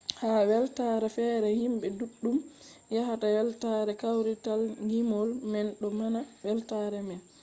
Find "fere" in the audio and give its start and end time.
1.17-1.49